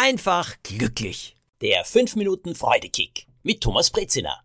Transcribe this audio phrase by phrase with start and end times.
[0.00, 1.36] einfach glücklich.
[1.60, 4.42] Der 5 Minuten Freudekick mit Thomas Brezina.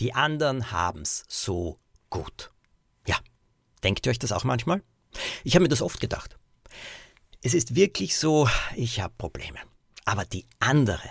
[0.00, 2.50] Die anderen haben's so gut.
[3.06, 3.18] Ja,
[3.84, 4.82] denkt ihr euch das auch manchmal?
[5.44, 6.38] Ich habe mir das oft gedacht.
[7.42, 9.58] Es ist wirklich so, ich habe Probleme.
[10.06, 11.10] Aber die anderen,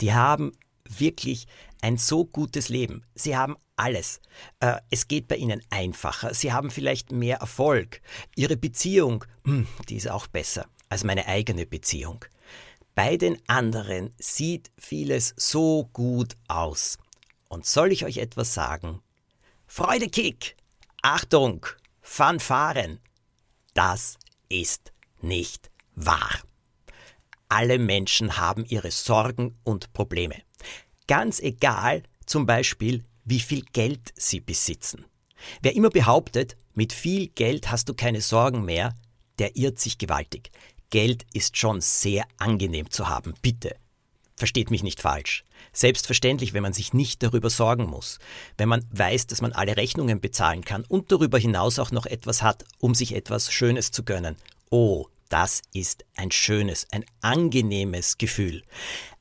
[0.00, 0.58] die haben
[0.88, 1.46] wirklich
[1.80, 3.04] ein so gutes Leben.
[3.14, 4.20] Sie haben alles.
[4.58, 6.34] Äh, es geht bei ihnen einfacher.
[6.34, 8.00] Sie haben vielleicht mehr Erfolg.
[8.34, 12.24] Ihre Beziehung, hm, die ist auch besser als meine eigene Beziehung.
[12.94, 16.98] Bei den anderen sieht vieles so gut aus.
[17.48, 19.00] Und soll ich euch etwas sagen?
[19.66, 20.56] Freudekick!
[21.02, 21.66] Achtung!
[22.00, 23.00] Fanfaren!
[23.74, 24.16] Das
[24.48, 26.40] ist nicht wahr.
[27.48, 30.36] Alle Menschen haben ihre Sorgen und Probleme.
[31.06, 35.04] Ganz egal, zum Beispiel, wie viel Geld sie besitzen.
[35.60, 38.96] Wer immer behauptet, mit viel Geld hast du keine Sorgen mehr,
[39.38, 40.50] der irrt sich gewaltig.
[40.90, 43.76] Geld ist schon sehr angenehm zu haben, bitte.
[44.36, 45.44] Versteht mich nicht falsch.
[45.72, 48.18] Selbstverständlich, wenn man sich nicht darüber sorgen muss,
[48.58, 52.42] wenn man weiß, dass man alle Rechnungen bezahlen kann und darüber hinaus auch noch etwas
[52.42, 54.36] hat, um sich etwas Schönes zu gönnen.
[54.70, 58.62] Oh, das ist ein schönes, ein angenehmes Gefühl.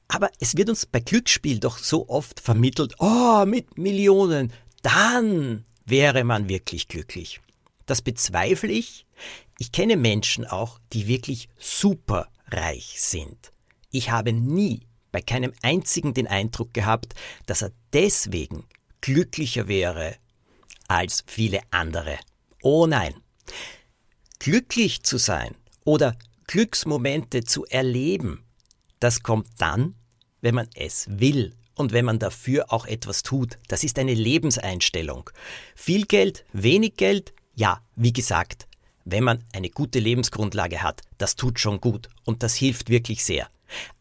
[0.08, 6.24] Aber es wird uns bei Glücksspiel doch so oft vermittelt, oh, mit Millionen, dann wäre
[6.24, 7.42] man wirklich glücklich.
[7.86, 9.06] Das bezweifle ich.
[9.58, 13.52] Ich kenne Menschen auch, die wirklich super reich sind.
[13.92, 17.14] Ich habe nie bei keinem einzigen den Eindruck gehabt,
[17.46, 18.66] dass er deswegen
[19.02, 20.18] glücklicher wäre
[20.88, 22.18] als viele andere.
[22.62, 23.14] Oh nein.
[24.40, 28.44] Glücklich zu sein oder Glücksmomente zu erleben,
[29.00, 29.96] das kommt dann,
[30.42, 33.60] wenn man es will und wenn man dafür auch etwas tut.
[33.68, 35.30] Das ist eine Lebenseinstellung.
[35.76, 38.68] Viel Geld, wenig Geld, ja, wie gesagt,
[39.06, 43.48] wenn man eine gute Lebensgrundlage hat, das tut schon gut und das hilft wirklich sehr.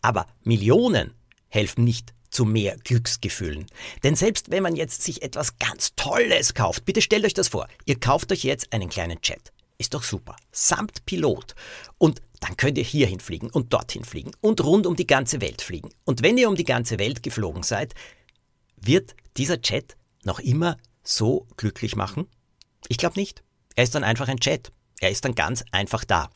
[0.02, 1.14] Aber Millionen
[1.48, 3.66] helfen nicht zu mehr Glücksgefühlen.
[4.02, 7.68] Denn selbst wenn man jetzt sich etwas ganz Tolles kauft, bitte stellt euch das vor,
[7.84, 9.52] ihr kauft euch jetzt einen kleinen Chat.
[9.78, 10.36] Ist doch super.
[10.50, 11.54] Samt Pilot.
[11.98, 15.62] Und dann könnt ihr hierhin fliegen und dorthin fliegen und rund um die ganze Welt
[15.62, 15.90] fliegen.
[16.04, 17.94] Und wenn ihr um die ganze Welt geflogen seid,
[18.76, 22.26] wird dieser Chat noch immer so glücklich machen?
[22.88, 23.43] Ich glaube nicht.
[23.74, 24.70] Er ist dann einfach ein Chat.
[25.00, 26.30] Er ist dann ganz einfach da.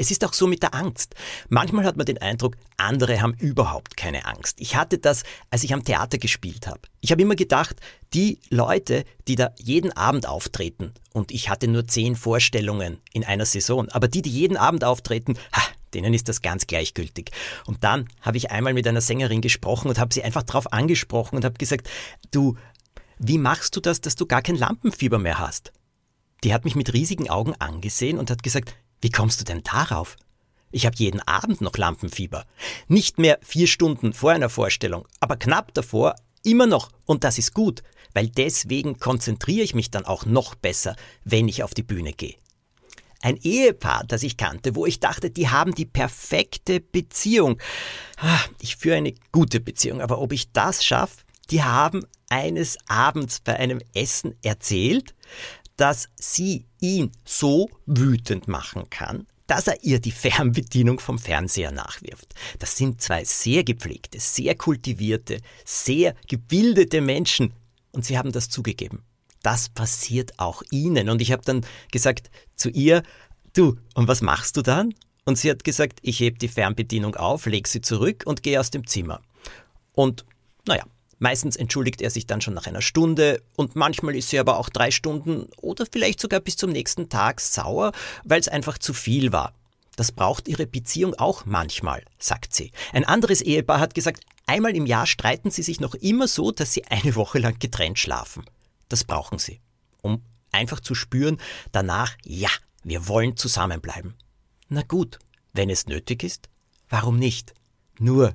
[0.00, 1.14] Es ist auch so mit der Angst.
[1.50, 4.56] Manchmal hat man den Eindruck, andere haben überhaupt keine Angst.
[4.58, 6.80] Ich hatte das, als ich am Theater gespielt habe.
[7.02, 7.76] Ich habe immer gedacht,
[8.14, 13.44] die Leute, die da jeden Abend auftreten, und ich hatte nur zehn Vorstellungen in einer
[13.44, 15.60] Saison, aber die, die jeden Abend auftreten, ha,
[15.92, 17.30] denen ist das ganz gleichgültig.
[17.66, 21.36] Und dann habe ich einmal mit einer Sängerin gesprochen und habe sie einfach darauf angesprochen
[21.36, 21.90] und habe gesagt,
[22.30, 22.56] du,
[23.18, 25.72] wie machst du das, dass du gar kein Lampenfieber mehr hast?
[26.44, 30.16] Die hat mich mit riesigen Augen angesehen und hat gesagt, wie kommst du denn darauf?
[30.72, 32.44] Ich habe jeden Abend noch Lampenfieber.
[32.88, 36.14] Nicht mehr vier Stunden vor einer Vorstellung, aber knapp davor
[36.44, 36.90] immer noch.
[37.06, 37.82] Und das ist gut,
[38.14, 42.36] weil deswegen konzentriere ich mich dann auch noch besser, wenn ich auf die Bühne gehe.
[43.22, 47.60] Ein Ehepaar, das ich kannte, wo ich dachte, die haben die perfekte Beziehung.
[48.16, 53.40] Ah, ich führe eine gute Beziehung, aber ob ich das schaffe, die haben eines Abends
[53.40, 55.14] bei einem Essen erzählt,
[55.80, 62.34] dass sie ihn so wütend machen kann, dass er ihr die Fernbedienung vom Fernseher nachwirft.
[62.58, 67.54] Das sind zwei sehr gepflegte, sehr kultivierte, sehr gebildete Menschen
[67.92, 69.02] und sie haben das zugegeben.
[69.42, 71.08] Das passiert auch ihnen.
[71.08, 73.02] Und ich habe dann gesagt zu ihr,
[73.54, 74.94] du, und was machst du dann?
[75.24, 78.70] Und sie hat gesagt, ich heb die Fernbedienung auf, leg sie zurück und gehe aus
[78.70, 79.22] dem Zimmer.
[79.92, 80.26] Und
[80.66, 80.84] naja,
[81.20, 84.70] Meistens entschuldigt er sich dann schon nach einer Stunde und manchmal ist sie aber auch
[84.70, 87.92] drei Stunden oder vielleicht sogar bis zum nächsten Tag sauer,
[88.24, 89.52] weil es einfach zu viel war.
[89.96, 92.72] Das braucht ihre Beziehung auch manchmal, sagt sie.
[92.94, 96.72] Ein anderes Ehepaar hat gesagt, einmal im Jahr streiten sie sich noch immer so, dass
[96.72, 98.46] sie eine Woche lang getrennt schlafen.
[98.88, 99.60] Das brauchen sie,
[100.00, 100.22] um
[100.52, 101.38] einfach zu spüren,
[101.70, 102.48] danach, ja,
[102.82, 104.14] wir wollen zusammenbleiben.
[104.70, 105.18] Na gut,
[105.52, 106.48] wenn es nötig ist,
[106.88, 107.52] warum nicht?
[107.98, 108.32] Nur,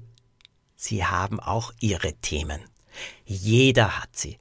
[0.75, 2.61] sie haben auch ihre Themen.
[3.25, 4.37] Jeder hat sie.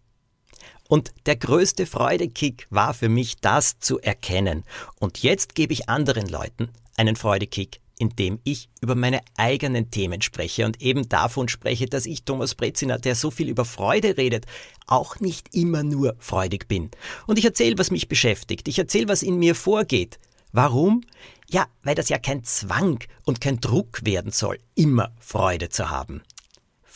[0.89, 4.65] Und der größte Freudekick war für mich, das zu erkennen.
[5.01, 10.67] Und jetzt gebe ich anderen Leuten einen Freudekick, indem ich über meine eigenen Themen spreche
[10.67, 14.47] und eben davon spreche, dass ich Thomas Breziner, der so viel über Freude redet,
[14.87, 16.91] auch nicht immer nur freudig bin.
[17.27, 18.69] Und ich erzähle, was mich beschäftigt.
[18.69, 20.19] Ich erzähle, was in mir vorgeht.
[20.53, 21.03] Warum?
[21.49, 26.23] Ja, weil das ja kein Zwang und kein Druck werden soll, immer Freude zu haben.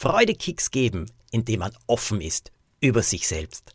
[0.01, 3.75] Freudekicks geben indem man offen ist über sich selbst.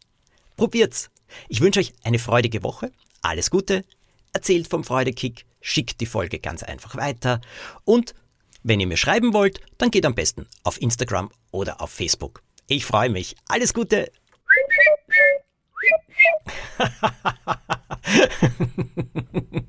[0.56, 1.10] Probiert's.
[1.50, 2.92] Ich wünsche euch eine freudige Woche.
[3.22, 3.84] Alles Gute.
[4.32, 5.46] Erzählt vom Freudekick.
[5.62, 7.42] Schickt die Folge ganz einfach weiter.
[7.84, 8.14] Und
[8.66, 12.42] Wenn ihr mir schreiben wollt, dann geht am besten auf Instagram oder auf Facebook.
[12.68, 13.36] Ich freue mich.
[13.50, 14.10] Alles Gute!